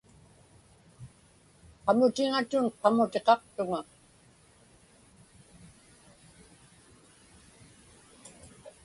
Qamutiŋatun 1.85 2.65
qamutiqaqtuŋa. 2.81 3.79